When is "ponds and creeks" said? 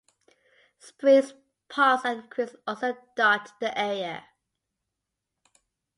1.69-2.55